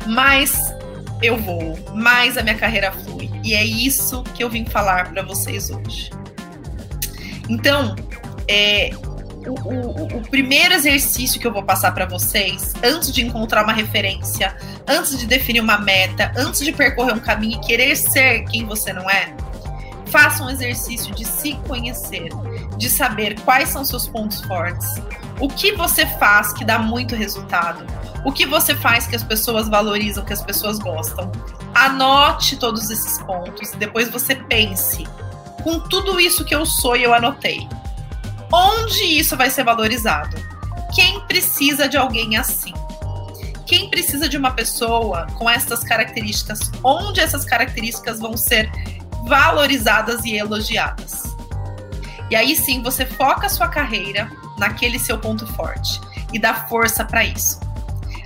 mais 0.07 0.73
eu 1.21 1.37
vou, 1.37 1.79
mais 1.95 2.39
a 2.39 2.43
minha 2.43 2.57
carreira 2.57 2.93
flui. 2.93 3.12
E 3.43 3.55
é 3.55 3.65
isso 3.65 4.23
que 4.35 4.43
eu 4.43 4.49
vim 4.49 4.65
falar 4.65 5.13
para 5.13 5.23
vocês 5.23 5.71
hoje. 5.71 6.11
Então, 7.49 7.97
é, 8.49 8.91
o, 9.47 9.51
o, 9.51 10.19
o, 10.19 10.23
primeiro 10.29 10.75
exercício 10.75 11.41
que 11.41 11.47
eu 11.47 11.53
vou 11.53 11.63
passar 11.63 11.93
para 11.93 12.07
vocês, 12.07 12.73
antes 12.83 13.13
de 13.13 13.23
encontrar 13.23 13.65
uma 13.65 13.73
referência, 13.73 14.57
antes 14.87 15.19
de 15.19 15.27
definir 15.27 15.61
uma 15.61 15.79
meta, 15.79 16.33
antes 16.37 16.61
de 16.61 16.73
percorrer 16.73 17.15
um 17.15 17.21
caminho 17.21 17.59
e 17.59 17.67
querer 17.67 17.97
ser 17.97 18.45
quem 18.45 18.65
você 18.65 18.93
não 18.93 19.09
é, 19.11 19.35
faça 20.07 20.45
um 20.45 20.51
exercício 20.51 21.15
de 21.15 21.25
se 21.25 21.55
conhecer, 21.67 22.29
de 22.77 22.91
saber 22.91 23.41
quais 23.41 23.71
são 23.71 23.85
seus 23.85 24.07
pontos 24.07 24.41
fortes, 24.43 24.87
o 25.41 25.49
que 25.49 25.73
você 25.73 26.07
faz 26.07 26.53
que 26.53 26.65
dá 26.65 26.79
muito 26.79 27.17
resultado, 27.17 27.85
o 28.25 28.31
que 28.31 28.47
você 28.47 28.75
faz 28.75 29.07
que 29.07 29.17
as 29.17 29.25
pessoas 29.25 29.69
valorizam, 29.69 30.25
que 30.25 30.33
as 30.33 30.43
pessoas 30.43 30.79
gostam. 30.79 31.33
Anote 31.83 32.57
todos 32.57 32.91
esses 32.91 33.19
pontos 33.23 33.73
e 33.73 33.77
depois 33.77 34.09
você 34.09 34.37
pense 34.37 35.05
com 35.65 35.81
tudo 35.81 36.21
isso 36.21 36.45
que 36.45 36.55
eu 36.55 36.65
sou 36.65 36.97
e 36.97 37.03
eu 37.03 37.13
anotei. 37.13 37.69
Onde 38.53 39.03
isso 39.03 39.37
vai 39.37 39.51
ser 39.51 39.65
valorizado? 39.65 40.37
Quem 40.95 41.19
precisa 41.27 41.89
de 41.89 41.97
alguém 41.97 42.37
assim? 42.37 42.73
Quem 43.67 43.91
precisa 43.91 44.29
de 44.29 44.37
uma 44.37 44.53
pessoa 44.53 45.27
com 45.37 45.51
essas 45.51 45.83
características? 45.83 46.71
Onde 46.85 47.19
essas 47.19 47.45
características 47.45 48.21
vão 48.21 48.37
ser 48.37 48.71
valorizadas 49.27 50.25
e 50.25 50.37
elogiadas? 50.37 51.25
E 52.31 52.37
aí 52.37 52.55
sim 52.55 52.81
você 52.81 53.05
foca 53.05 53.47
a 53.47 53.51
sua 53.51 53.67
carreira 53.67 54.31
naquele 54.57 55.01
seu 55.01 55.19
ponto 55.19 55.49
forte 55.55 56.01
e 56.33 56.39
dá 56.39 56.55
força 56.69 57.05
para 57.05 57.25
isso. 57.25 57.59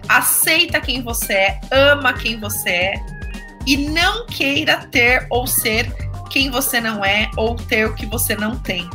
Aceita 0.06 0.78
quem 0.78 1.02
você 1.02 1.32
é, 1.32 1.60
ama 1.72 2.12
quem 2.12 2.38
você 2.38 2.68
é 2.68 3.15
e 3.66 3.76
não 3.76 4.26
queira 4.26 4.86
ter 4.86 5.26
ou 5.28 5.46
ser 5.46 5.92
quem 6.30 6.50
você 6.50 6.80
não 6.80 7.04
é 7.04 7.30
ou 7.36 7.56
ter 7.56 7.86
o 7.86 7.94
que 7.94 8.06
você 8.06 8.36
não 8.36 8.56
tem. 8.58 8.88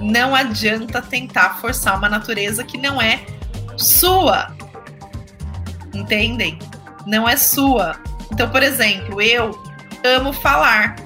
Não 0.00 0.34
adianta 0.34 1.00
tentar 1.00 1.58
forçar 1.60 1.96
uma 1.96 2.08
natureza 2.08 2.64
que 2.64 2.76
não 2.76 3.00
é 3.00 3.24
sua. 3.76 4.54
Entendem? 5.94 6.58
Não 7.06 7.28
é 7.28 7.36
sua. 7.36 7.96
Então, 8.30 8.50
por 8.50 8.62
exemplo, 8.62 9.20
eu 9.22 9.50
amo 10.04 10.32
falar, 10.32 10.96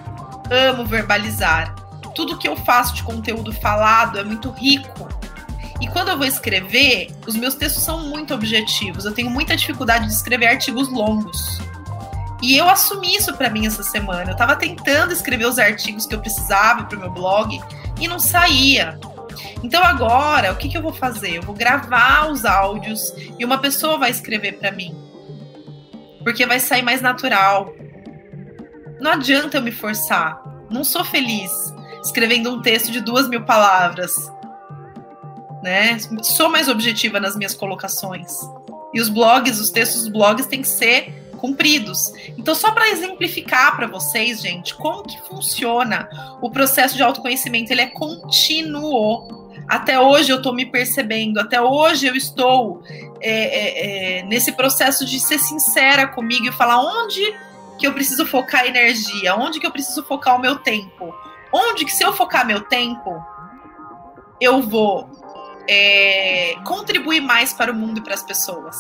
amo 0.51 0.85
verbalizar. 0.85 1.75
Tudo 2.15 2.39
que 2.39 2.49
eu 2.49 2.57
faço 2.57 2.95
de 2.95 3.03
conteúdo 3.03 3.53
falado 3.53 4.19
é 4.19 4.25
muito 4.25 4.51
rico. 4.51 5.09
E 5.81 5.87
quando 5.87 6.09
eu 6.09 6.19
vou 6.19 6.27
escrever, 6.27 7.15
os 7.27 7.37
meus 7.37 7.55
textos 7.55 7.85
são 7.85 8.09
muito 8.09 8.35
objetivos. 8.35 9.05
Eu 9.05 9.13
tenho 9.13 9.31
muita 9.31 9.57
dificuldade 9.57 10.07
de 10.07 10.13
escrever 10.13 10.47
artigos 10.47 10.89
longos. 10.89 11.61
E 12.41 12.57
eu 12.57 12.69
assumi 12.69 13.17
isso 13.17 13.35
para 13.35 13.51
mim 13.51 13.67
essa 13.67 13.83
semana. 13.83 14.31
Eu 14.31 14.33
estava 14.33 14.55
tentando 14.55 15.13
escrever 15.13 15.47
os 15.47 15.59
artigos 15.59 16.07
que 16.07 16.15
eu 16.15 16.21
precisava 16.21 16.85
para 16.85 16.99
meu 16.99 17.11
blog 17.11 17.59
e 18.01 18.07
não 18.07 18.19
saía. 18.19 18.99
Então 19.63 19.83
agora, 19.83 20.53
o 20.53 20.57
que, 20.57 20.69
que 20.69 20.77
eu 20.77 20.83
vou 20.83 20.93
fazer? 20.93 21.37
Eu 21.37 21.43
vou 21.43 21.55
gravar 21.55 22.31
os 22.31 22.45
áudios 22.45 23.13
e 23.39 23.45
uma 23.45 23.59
pessoa 23.59 23.99
vai 23.99 24.11
escrever 24.11 24.59
para 24.59 24.71
mim. 24.71 24.97
Porque 26.23 26.47
vai 26.47 26.61
sair 26.61 26.83
mais 26.83 27.01
natural. 27.01 27.73
Não 29.01 29.13
adianta 29.13 29.57
eu 29.57 29.63
me 29.63 29.73
forçar. 29.73 30.41
Não 30.71 30.85
sou 30.85 31.05
feliz 31.05 31.51
escrevendo 32.05 32.53
um 32.53 32.63
texto 32.63 32.93
de 32.93 33.01
duas 33.01 33.29
mil 33.29 33.43
palavras. 33.45 34.15
Né? 35.63 35.99
Sou 36.23 36.49
mais 36.49 36.69
objetiva 36.69 37.19
nas 37.19 37.37
minhas 37.37 37.55
colocações. 37.55 38.33
E 38.95 39.01
os 39.01 39.09
blogs, 39.09 39.59
os 39.59 39.71
textos 39.71 40.03
dos 40.03 40.13
blogs 40.13 40.47
têm 40.47 40.63
que 40.63 40.69
ser 40.69 41.18
cumpridos. 41.39 42.13
Então, 42.37 42.55
só 42.55 42.73
para 42.73 42.89
exemplificar 42.91 43.77
para 43.77 43.87
vocês, 43.87 44.41
gente, 44.41 44.75
como 44.75 45.05
que 45.05 45.19
funciona 45.23 46.09
o 46.43 46.51
processo 46.51 46.97
de 46.97 47.03
autoconhecimento, 47.03 47.73
ele 47.73 47.81
é 47.81 47.87
contínuo. 47.87 49.49
Até 49.67 50.01
hoje 50.01 50.31
eu 50.31 50.39
estou 50.39 50.55
me 50.55 50.67
percebendo, 50.67 51.39
até 51.39 51.61
hoje 51.61 52.07
eu 52.07 52.15
estou 52.15 52.83
é, 53.21 53.31
é, 53.31 54.19
é, 54.19 54.23
nesse 54.25 54.53
processo 54.53 55.05
de 55.05 55.21
ser 55.21 55.39
sincera 55.39 56.07
comigo 56.07 56.47
e 56.47 56.53
falar 56.53 56.81
onde 56.81 57.23
que 57.79 57.87
eu 57.87 57.93
preciso 57.93 58.27
focar 58.27 58.67
energia, 58.67 59.35
onde 59.37 59.61
que 59.61 59.67
eu 59.67 59.71
preciso 59.71 60.03
focar 60.05 60.37
o 60.37 60.41
meu 60.41 60.57
tempo, 60.57 61.15
onde 61.53 61.85
que 61.85 61.93
se 61.93 62.03
eu 62.03 62.13
focar 62.13 62.47
meu 62.47 62.63
tempo, 62.63 63.23
eu 64.41 64.63
vou 64.63 65.09
é, 65.69 66.55
contribuir 66.65 67.21
mais 67.21 67.53
para 67.53 67.71
o 67.71 67.75
mundo 67.75 67.99
e 67.99 68.03
para 68.03 68.15
as 68.15 68.23
pessoas. 68.23 68.77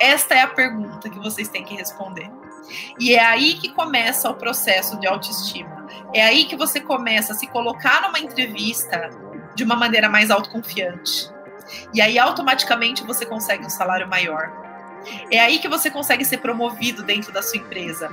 Esta 0.00 0.34
é 0.34 0.42
a 0.42 0.46
pergunta 0.46 1.10
que 1.10 1.18
vocês 1.18 1.48
têm 1.48 1.64
que 1.64 1.74
responder. 1.74 2.30
E 2.98 3.14
é 3.14 3.24
aí 3.24 3.54
que 3.54 3.70
começa 3.70 4.30
o 4.30 4.34
processo 4.34 4.98
de 5.00 5.06
autoestima. 5.06 5.86
É 6.14 6.22
aí 6.22 6.44
que 6.44 6.56
você 6.56 6.80
começa 6.80 7.32
a 7.32 7.36
se 7.36 7.46
colocar 7.46 8.02
numa 8.02 8.18
entrevista 8.18 9.10
de 9.54 9.64
uma 9.64 9.74
maneira 9.74 10.08
mais 10.08 10.30
autoconfiante. 10.30 11.30
E 11.92 12.00
aí 12.00 12.18
automaticamente 12.18 13.04
você 13.04 13.26
consegue 13.26 13.64
um 13.64 13.70
salário 13.70 14.08
maior. 14.08 14.52
É 15.30 15.40
aí 15.40 15.58
que 15.58 15.68
você 15.68 15.90
consegue 15.90 16.24
ser 16.24 16.38
promovido 16.38 17.02
dentro 17.02 17.32
da 17.32 17.42
sua 17.42 17.58
empresa. 17.58 18.10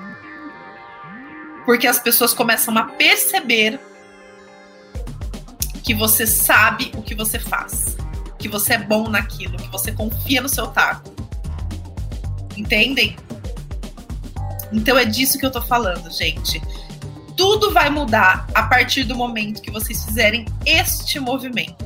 Porque 1.66 1.88
as 1.88 2.00
pessoas 2.00 2.34
começam 2.34 2.76
a 2.78 2.84
perceber 2.84 3.80
que 5.84 5.94
você 5.94 6.26
sabe 6.26 6.92
o 6.96 7.02
que 7.02 7.14
você 7.14 7.38
faz, 7.38 7.96
que 8.40 8.48
você 8.48 8.74
é 8.74 8.78
bom 8.78 9.08
naquilo, 9.08 9.58
que 9.58 9.70
você 9.70 9.92
confia 9.92 10.42
no 10.42 10.50
seu 10.50 10.68
taco 10.68 11.16
Entendem? 12.56 13.16
Então 14.72 14.98
é 14.98 15.06
disso 15.06 15.38
que 15.38 15.46
eu 15.46 15.52
tô 15.52 15.62
falando, 15.62 16.12
gente. 16.12 16.62
Tudo 17.38 17.72
vai 17.72 17.90
mudar 17.90 18.48
a 18.54 18.64
partir 18.64 19.04
do 19.04 19.16
momento 19.16 19.62
que 19.62 19.72
vocês 19.72 20.06
fizerem 20.06 20.46
este 20.66 21.20
movimento. 21.20 21.86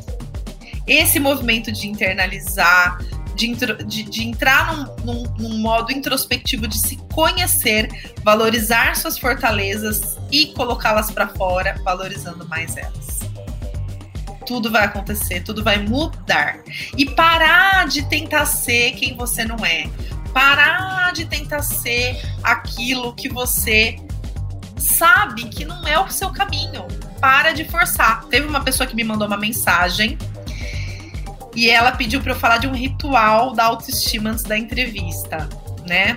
Esse 0.85 1.19
movimento 1.19 1.71
de 1.71 1.87
internalizar, 1.87 2.97
de, 3.35 3.55
de, 3.85 4.03
de 4.03 4.23
entrar 4.23 4.75
num, 4.75 4.93
num, 5.03 5.23
num, 5.37 5.57
modo 5.59 5.91
introspectivo 5.91 6.67
de 6.67 6.77
se 6.77 6.97
conhecer, 7.13 8.13
valorizar 8.23 8.95
suas 8.95 9.17
fortalezas 9.17 10.17
e 10.31 10.47
colocá-las 10.47 11.09
para 11.11 11.27
fora, 11.29 11.79
valorizando 11.83 12.47
mais 12.47 12.75
elas. 12.75 13.19
Tudo 14.45 14.71
vai 14.71 14.85
acontecer, 14.85 15.41
tudo 15.41 15.63
vai 15.63 15.77
mudar. 15.77 16.59
E 16.97 17.05
parar 17.05 17.87
de 17.87 18.03
tentar 18.09 18.45
ser 18.45 18.91
quem 18.91 19.15
você 19.15 19.45
não 19.45 19.63
é 19.63 19.87
Parar 20.33 21.11
de 21.13 21.25
tentar 21.25 21.61
ser 21.61 22.21
aquilo 22.43 23.13
que 23.13 23.29
você 23.29 23.97
sabe 24.77 25.45
que 25.45 25.65
não 25.65 25.87
é 25.87 25.99
o 25.99 26.09
seu 26.09 26.29
caminho. 26.31 26.87
Para 27.19 27.51
de 27.51 27.65
forçar. 27.65 28.23
Teve 28.25 28.47
uma 28.47 28.61
pessoa 28.61 28.87
que 28.87 28.95
me 28.95 29.03
mandou 29.03 29.27
uma 29.27 29.37
mensagem 29.37 30.17
e 31.55 31.69
ela 31.69 31.91
pediu 31.91 32.21
para 32.21 32.31
eu 32.31 32.35
falar 32.39 32.57
de 32.57 32.67
um 32.67 32.73
ritual 32.73 33.53
da 33.53 33.65
autoestima 33.65 34.29
antes 34.29 34.43
da 34.43 34.57
entrevista, 34.57 35.49
né? 35.87 36.15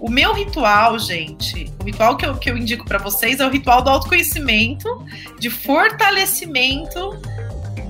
O 0.00 0.10
meu 0.10 0.34
ritual, 0.34 0.98
gente, 0.98 1.72
o 1.80 1.84
ritual 1.84 2.16
que 2.16 2.26
eu, 2.26 2.36
que 2.36 2.50
eu 2.50 2.56
indico 2.56 2.84
para 2.84 2.98
vocês 2.98 3.38
é 3.38 3.46
o 3.46 3.48
ritual 3.48 3.82
do 3.82 3.90
autoconhecimento, 3.90 5.06
de 5.38 5.48
fortalecimento 5.48 7.16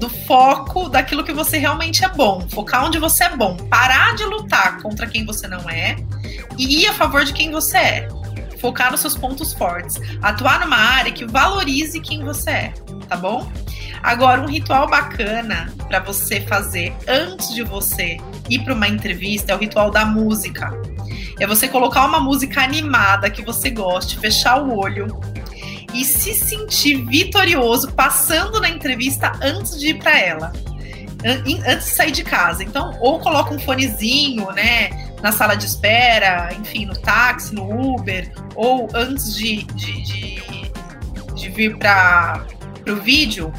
do 0.03 0.09
foco 0.09 0.89
daquilo 0.89 1.23
que 1.23 1.33
você 1.33 1.59
realmente 1.59 2.05
é 2.05 2.09
bom, 2.09 2.45
focar 2.51 2.85
onde 2.85 2.99
você 2.99 3.23
é 3.23 3.37
bom, 3.37 3.57
parar 3.57 4.17
de 4.17 4.25
lutar 4.25 4.83
contra 4.83 5.07
quem 5.07 5.25
você 5.25 5.47
não 5.47 5.71
é 5.71 5.95
e 6.59 6.81
ir 6.83 6.89
a 6.89 6.93
favor 6.93 7.25
de 7.25 7.33
quem 7.33 7.53
você 7.53 7.79
é. 7.79 8.09
Focar 8.61 8.91
nos 8.91 9.01
seus 9.01 9.17
pontos 9.17 9.53
fortes, 9.53 10.01
atuar 10.21 10.59
numa 10.59 10.77
área 10.77 11.13
que 11.13 11.25
valorize 11.25 12.01
quem 12.01 12.25
você 12.25 12.51
é, 12.51 12.75
tá 13.09 13.17
bom? 13.17 13.49
Agora, 14.03 14.41
um 14.41 14.49
ritual 14.49 14.89
bacana 14.89 15.73
para 15.87 16.01
você 16.01 16.41
fazer 16.41 16.93
antes 17.07 17.55
de 17.55 17.63
você 17.63 18.17
ir 18.51 18.59
para 18.65 18.75
uma 18.75 18.89
entrevista 18.89 19.53
é 19.53 19.55
o 19.55 19.59
ritual 19.59 19.93
da 19.93 20.05
música. 20.05 20.73
É 21.39 21.47
você 21.47 21.69
colocar 21.69 22.05
uma 22.07 22.19
música 22.19 22.61
animada 22.61 23.31
que 23.31 23.43
você 23.43 23.71
goste, 23.71 24.19
fechar 24.19 24.61
o 24.61 24.77
olho 24.77 25.07
e 25.93 26.05
se 26.05 26.35
sentir 26.35 27.05
vitorioso 27.05 27.93
passando 27.93 28.61
na 28.61 28.69
entrevista 28.69 29.33
antes 29.43 29.79
de 29.79 29.89
ir 29.89 29.99
para 29.99 30.19
ela. 30.19 30.53
Antes 31.25 31.87
de 31.87 31.95
sair 31.95 32.11
de 32.11 32.25
casa. 32.25 32.65
Então, 32.65 32.97
ou 33.01 33.21
coloca 33.21 33.55
um 33.55 33.59
fonezinho, 33.59 34.51
né? 34.53 34.91
Na 35.23 35.31
sala 35.31 35.55
de 35.55 35.67
espera, 35.67 36.53
enfim, 36.53 36.85
no 36.85 36.99
táxi, 36.99 37.55
no 37.55 37.95
Uber, 37.95 38.33
ou 38.57 38.89
antes 38.93 39.37
de, 39.37 39.63
de, 39.63 40.03
de, 40.03 40.73
de 41.35 41.49
vir 41.51 41.79
para 41.79 42.45
o 42.89 42.97
vídeo, 42.97 43.53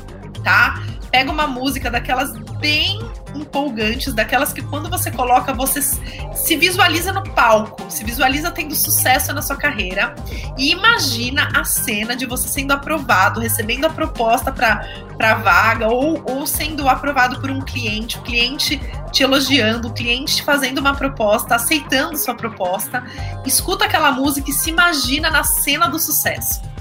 tá? 0.43 0.83
Pega 1.09 1.31
uma 1.31 1.47
música 1.47 1.89
daquelas 1.89 2.37
bem 2.59 2.99
empolgantes, 3.35 4.13
daquelas 4.13 4.53
que 4.53 4.61
quando 4.61 4.89
você 4.89 5.11
coloca, 5.11 5.53
você 5.53 5.81
se 5.81 6.55
visualiza 6.55 7.11
no 7.11 7.23
palco, 7.23 7.89
se 7.89 8.03
visualiza 8.03 8.51
tendo 8.51 8.75
sucesso 8.75 9.33
na 9.33 9.41
sua 9.41 9.55
carreira 9.55 10.15
e 10.57 10.71
imagina 10.71 11.49
a 11.55 11.63
cena 11.63 12.15
de 12.15 12.25
você 12.25 12.47
sendo 12.47 12.71
aprovado, 12.71 13.39
recebendo 13.39 13.85
a 13.85 13.89
proposta 13.89 14.51
para 14.51 15.33
vaga 15.35 15.87
ou, 15.87 16.23
ou 16.29 16.45
sendo 16.47 16.87
aprovado 16.87 17.39
por 17.39 17.49
um 17.49 17.61
cliente, 17.61 18.17
o 18.17 18.21
cliente 18.21 18.79
te 19.11 19.23
elogiando, 19.23 19.89
o 19.89 19.93
cliente 19.93 20.43
fazendo 20.43 20.79
uma 20.79 20.95
proposta, 20.95 21.55
aceitando 21.55 22.17
sua 22.17 22.35
proposta. 22.35 23.03
Escuta 23.45 23.85
aquela 23.85 24.11
música 24.11 24.49
e 24.49 24.53
se 24.53 24.69
imagina 24.69 25.29
na 25.29 25.43
cena 25.43 25.87
do 25.87 25.99
sucesso. 25.99 26.72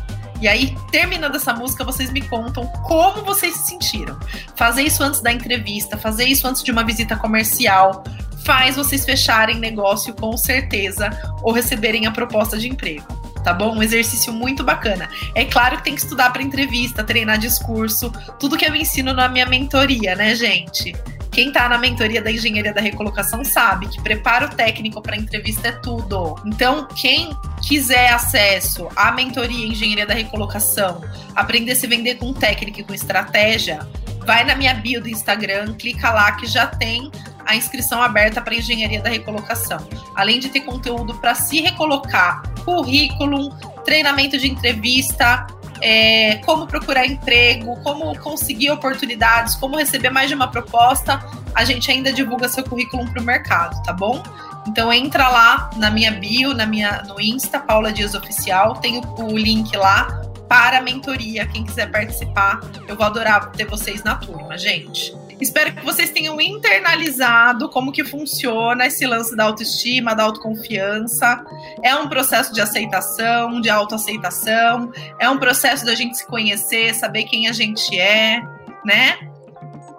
E 0.43 0.49
aí, 0.49 0.77
terminando 0.91 1.37
essa 1.37 1.55
música, 1.55 1.85
vocês 1.85 2.11
me 2.11 2.21
contam 2.21 2.67
como 2.83 3.23
vocês 3.23 3.55
se 3.55 3.69
sentiram. 3.69 4.19
Fazer 4.57 4.83
isso 4.83 5.01
antes 5.01 5.21
da 5.21 5.33
entrevista, 5.33 5.97
fazer 5.97 6.25
isso 6.25 6.49
antes 6.49 6.65
de 6.65 6.73
uma 6.73 6.83
visita 6.83 7.17
comercial, 7.17 8.03
faz 8.45 8.75
vocês 8.75 9.05
fecharem 9.05 9.61
negócio 9.61 10.13
com 10.15 10.37
certeza 10.37 11.11
ou 11.43 11.53
receberem 11.53 12.07
a 12.07 12.11
proposta 12.11 12.59
de 12.59 12.69
emprego. 12.69 13.07
Tá 13.45 13.53
bom? 13.55 13.77
Um 13.77 13.83
exercício 13.85 14.33
muito 14.33 14.65
bacana. 14.65 15.09
É 15.33 15.45
claro 15.45 15.77
que 15.77 15.85
tem 15.85 15.95
que 15.95 16.01
estudar 16.01 16.33
para 16.33 16.43
entrevista, 16.43 17.05
treinar 17.05 17.39
discurso, 17.39 18.11
tudo 18.41 18.57
que 18.57 18.65
eu 18.65 18.75
ensino 18.75 19.13
na 19.13 19.29
minha 19.29 19.47
mentoria, 19.47 20.17
né, 20.17 20.35
gente? 20.35 20.93
Quem 21.33 21.49
está 21.49 21.67
na 21.67 21.79
mentoria 21.79 22.21
da 22.21 22.31
engenharia 22.31 22.75
da 22.75 22.81
recolocação 22.83 23.43
sabe 23.43 23.89
que 23.89 24.03
preparo 24.03 24.55
técnico 24.55 25.01
para 25.01 25.17
entrevista 25.17 25.69
é 25.69 25.73
tudo. 25.73 26.35
Então, 26.45 26.87
quem 26.95 27.35
quiser 27.67 28.13
acesso 28.13 28.87
à 28.95 29.11
mentoria 29.13 29.67
engenharia 29.67 30.07
da 30.07 30.13
recolocação, 30.13 31.03
aprender 31.35 31.73
a 31.73 31.77
se 31.77 31.87
vender 31.87 32.17
com 32.17 32.35
técnica 32.35 32.83
e 32.83 32.85
com 32.85 32.93
estratégia, 32.93 33.81
vai 34.27 34.45
na 34.45 34.55
minha 34.55 34.75
bio 34.75 35.01
do 35.01 35.09
Instagram, 35.09 35.73
clica 35.73 36.11
lá 36.11 36.33
que 36.33 36.47
já 36.47 36.67
tem 36.67 37.11
a 37.47 37.57
inscrição 37.57 38.03
aberta 38.03 38.43
para 38.43 38.55
engenharia 38.55 39.01
da 39.01 39.09
recolocação. 39.09 39.79
Além 40.15 40.39
de 40.39 40.51
ter 40.51 40.61
conteúdo 40.61 41.15
para 41.15 41.35
se 41.35 41.63
recolocar, 41.63 42.43
currículo, 42.63 43.57
treinamento 43.87 44.37
de 44.37 44.51
entrevista, 44.51 45.47
é, 45.83 46.37
como 46.47 46.67
procurar 46.67 47.05
emprego, 47.05 47.77
como 47.83 48.17
conseguir 48.21 48.71
oportunidades, 48.71 49.57
como 49.57 49.77
receber 49.77 50.11
mais 50.11 50.29
de 50.29 50.35
uma 50.35 50.49
proposta, 50.49 51.23
a 51.55 51.65
gente 51.65 51.91
ainda 51.91 52.13
divulga 52.13 52.49
seu 52.49 52.65
currículo 52.65 53.11
para 53.11 53.21
o 53.21 53.25
mercado, 53.25 53.83
tá 53.83 53.93
bom? 53.93 54.23
Então 54.67 54.93
entra 54.93 55.29
lá 55.29 55.71
na 55.77 55.91
minha 55.91 56.13
bio, 56.13 56.55
na 56.55 56.65
minha 56.65 57.03
no 57.03 57.21
Insta, 57.21 57.59
Paula 57.59 57.93
Dias 57.93 58.15
Oficial, 58.15 58.75
tem 58.75 58.99
o, 58.99 59.25
o 59.25 59.37
link 59.37 59.77
lá 59.77 60.23
para 60.49 60.79
a 60.79 60.81
mentoria. 60.81 61.47
Quem 61.47 61.65
quiser 61.65 61.91
participar, 61.91 62.61
eu 62.87 62.95
vou 62.97 63.05
adorar 63.05 63.51
ter 63.53 63.65
vocês 63.65 64.05
na 64.05 64.15
turma, 64.15 64.57
gente. 64.57 65.13
Espero 65.43 65.73
que 65.75 65.85
vocês 65.85 66.11
tenham 66.11 66.41
internalizado 66.41 67.69
como 67.69 67.91
que 67.91 68.05
funciona 68.05 68.87
esse 68.87 69.05
lance 69.05 69.35
da 69.35 69.43
autoestima, 69.43 70.15
da 70.15 70.23
autoconfiança. 70.23 71.45
É 71.83 71.97
um 71.97 72.09
processo 72.09 72.55
de 72.55 72.61
aceitação, 72.61 73.61
de 73.61 73.69
autoaceitação, 73.69 74.93
é 75.19 75.29
um 75.29 75.39
processo 75.39 75.85
da 75.85 75.97
gente 75.97 76.17
se 76.17 76.27
conhecer, 76.29 76.95
saber 76.95 77.25
quem 77.25 77.49
a 77.49 77.53
gente 77.53 77.99
é, 77.99 78.41
né? 78.85 79.19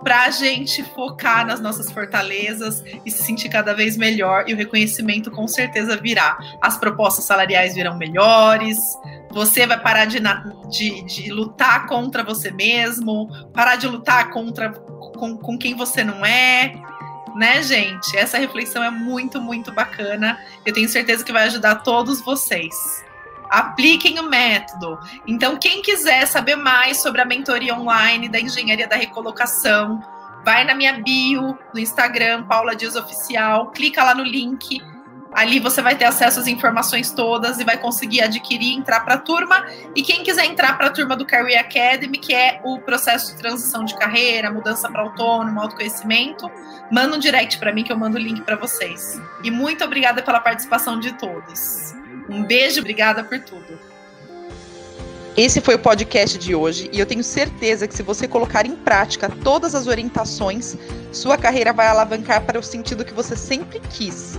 Pra 0.01 0.29
gente 0.31 0.81
focar 0.95 1.45
nas 1.45 1.59
nossas 1.59 1.91
fortalezas 1.91 2.81
e 3.05 3.11
se 3.11 3.21
sentir 3.21 3.49
cada 3.49 3.73
vez 3.73 3.97
melhor, 3.97 4.45
e 4.47 4.53
o 4.53 4.57
reconhecimento 4.57 5.29
com 5.29 5.45
certeza 5.45 5.97
virá. 5.97 6.37
As 6.61 6.77
propostas 6.77 7.25
salariais 7.25 7.75
virão 7.75 7.97
melhores, 7.97 8.77
você 9.33 9.65
vai 9.65 9.79
parar 9.79 10.05
de, 10.05 10.19
de, 10.69 11.01
de, 11.03 11.31
lutar 11.31 11.87
contra 11.87 12.23
você 12.23 12.51
mesmo, 12.51 13.27
parar 13.53 13.75
de 13.75 13.87
lutar 13.87 14.29
contra 14.29 14.69
com, 14.69 15.35
com 15.37 15.57
quem 15.57 15.75
você 15.75 16.03
não 16.03 16.23
é, 16.25 16.73
né, 17.35 17.63
gente? 17.63 18.15
Essa 18.15 18.37
reflexão 18.37 18.83
é 18.83 18.91
muito, 18.91 19.41
muito 19.41 19.71
bacana. 19.71 20.39
Eu 20.65 20.71
tenho 20.71 20.87
certeza 20.87 21.23
que 21.23 21.33
vai 21.33 21.45
ajudar 21.45 21.77
todos 21.77 22.21
vocês. 22.21 22.75
Apliquem 23.49 24.19
o 24.19 24.29
método. 24.29 24.99
Então, 25.27 25.57
quem 25.57 25.81
quiser 25.81 26.25
saber 26.27 26.55
mais 26.55 27.01
sobre 27.01 27.21
a 27.21 27.25
mentoria 27.25 27.75
online 27.75 28.29
da 28.29 28.39
engenharia 28.39 28.87
da 28.87 28.95
recolocação, 28.95 30.01
vai 30.45 30.63
na 30.63 30.75
minha 30.75 30.93
bio 30.93 31.57
no 31.73 31.79
Instagram, 31.79 32.43
Paula 32.43 32.75
Dias 32.75 32.95
Oficial, 32.95 33.71
clica 33.71 34.03
lá 34.03 34.13
no 34.13 34.23
link 34.23 34.81
Ali 35.33 35.59
você 35.59 35.81
vai 35.81 35.95
ter 35.95 36.05
acesso 36.05 36.39
às 36.39 36.47
informações 36.47 37.11
todas 37.11 37.59
e 37.59 37.63
vai 37.63 37.77
conseguir 37.77 38.21
adquirir, 38.21 38.73
entrar 38.73 38.99
para 38.99 39.15
a 39.15 39.17
turma. 39.17 39.65
E 39.95 40.03
quem 40.03 40.23
quiser 40.23 40.45
entrar 40.45 40.77
para 40.77 40.87
a 40.87 40.89
turma 40.91 41.15
do 41.15 41.25
Career 41.25 41.59
Academy, 41.59 42.17
que 42.19 42.33
é 42.33 42.61
o 42.63 42.79
processo 42.79 43.31
de 43.31 43.39
transição 43.39 43.83
de 43.83 43.95
carreira, 43.95 44.51
mudança 44.51 44.89
para 44.89 45.01
autônomo, 45.01 45.59
autoconhecimento, 45.59 46.49
manda 46.91 47.15
um 47.15 47.19
direct 47.19 47.57
para 47.57 47.73
mim 47.73 47.83
que 47.83 47.91
eu 47.91 47.97
mando 47.97 48.17
o 48.17 48.21
link 48.21 48.41
para 48.41 48.55
vocês. 48.55 49.19
E 49.43 49.49
muito 49.49 49.83
obrigada 49.83 50.21
pela 50.21 50.39
participação 50.39 50.99
de 50.99 51.11
todos. 51.13 51.93
Um 52.29 52.43
beijo, 52.43 52.79
obrigada 52.79 53.23
por 53.23 53.39
tudo. 53.39 53.79
Esse 55.35 55.59
foi 55.59 55.73
o 55.73 55.79
podcast 55.79 56.37
de 56.37 56.53
hoje 56.53 56.91
e 56.93 56.99
eu 56.99 57.07
tenho 57.07 57.23
certeza 57.23 57.87
que 57.87 57.95
se 57.95 58.03
você 58.03 58.27
colocar 58.27 58.67
em 58.67 58.75
prática 58.75 59.27
todas 59.43 59.73
as 59.73 59.87
orientações, 59.87 60.77
sua 61.11 61.39
carreira 61.39 61.73
vai 61.73 61.87
alavancar 61.87 62.45
para 62.45 62.59
o 62.59 62.63
sentido 62.63 63.03
que 63.03 63.15
você 63.15 63.35
sempre 63.35 63.79
quis 63.89 64.37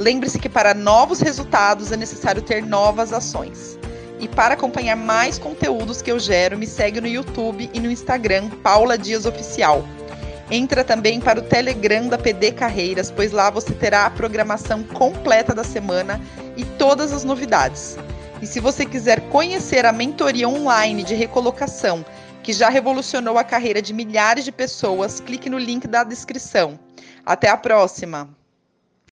Lembre-se 0.00 0.38
que 0.38 0.48
para 0.48 0.72
novos 0.72 1.20
resultados 1.20 1.92
é 1.92 1.96
necessário 1.96 2.40
ter 2.40 2.64
novas 2.64 3.12
ações. 3.12 3.78
E 4.18 4.26
para 4.26 4.54
acompanhar 4.54 4.96
mais 4.96 5.38
conteúdos 5.38 6.00
que 6.00 6.10
eu 6.10 6.18
gero, 6.18 6.56
me 6.56 6.66
segue 6.66 7.02
no 7.02 7.06
YouTube 7.06 7.68
e 7.74 7.78
no 7.78 7.90
Instagram, 7.90 8.48
Paula 8.62 8.96
Dias 8.96 9.26
Oficial. 9.26 9.84
Entra 10.50 10.82
também 10.82 11.20
para 11.20 11.40
o 11.40 11.42
Telegram 11.42 12.08
da 12.08 12.16
PD 12.16 12.50
Carreiras, 12.52 13.10
pois 13.10 13.30
lá 13.30 13.50
você 13.50 13.74
terá 13.74 14.06
a 14.06 14.10
programação 14.10 14.82
completa 14.82 15.54
da 15.54 15.64
semana 15.64 16.18
e 16.56 16.64
todas 16.64 17.12
as 17.12 17.22
novidades. 17.22 17.98
E 18.40 18.46
se 18.46 18.58
você 18.58 18.86
quiser 18.86 19.20
conhecer 19.28 19.84
a 19.84 19.92
mentoria 19.92 20.48
online 20.48 21.02
de 21.02 21.14
recolocação, 21.14 22.02
que 22.42 22.54
já 22.54 22.70
revolucionou 22.70 23.36
a 23.36 23.44
carreira 23.44 23.82
de 23.82 23.92
milhares 23.92 24.46
de 24.46 24.50
pessoas, 24.50 25.20
clique 25.20 25.50
no 25.50 25.58
link 25.58 25.86
da 25.86 26.04
descrição. 26.04 26.80
Até 27.26 27.50
a 27.50 27.56
próxima! 27.58 28.39